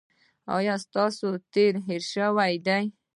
[0.57, 2.77] ایا ستاسو تیره هیره شوې ده؟